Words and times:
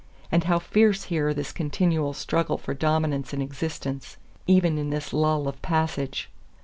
And 0.31 0.45
how 0.45 0.57
fierce 0.57 1.03
here 1.03 1.31
this 1.31 1.51
continual 1.51 2.13
struggle 2.15 2.57
for 2.57 2.73
dominance 2.73 3.33
and 3.33 3.41
existence, 3.43 4.17
even 4.47 4.79
in 4.79 4.89
this 4.89 5.13
lull 5.13 5.47
of 5.47 5.61
passage. 5.61 6.27